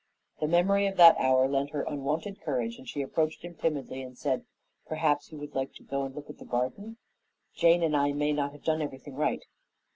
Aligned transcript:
The 0.39 0.47
memory 0.47 0.87
of 0.87 0.97
that 0.97 1.15
hour 1.19 1.47
lent 1.47 1.69
her 1.69 1.83
unwonted 1.83 2.41
courage, 2.41 2.79
and 2.79 2.89
she 2.89 3.03
approached 3.03 3.43
him 3.43 3.53
timidly 3.53 4.01
and 4.01 4.17
said, 4.17 4.45
"Perhaps 4.87 5.31
you 5.31 5.37
would 5.37 5.53
like 5.53 5.75
to 5.75 5.83
go 5.83 6.05
and 6.05 6.15
look 6.15 6.27
at 6.27 6.39
the 6.39 6.43
garden? 6.45 6.97
Jane 7.53 7.83
and 7.83 7.95
I 7.95 8.11
may 8.11 8.33
not 8.33 8.51
have 8.53 8.63
done 8.63 8.81
everything 8.81 9.13
right." 9.13 9.45